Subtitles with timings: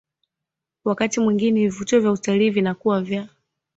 [0.85, 3.27] Wakati mwingine vivutio vya utalii vinakuwa vya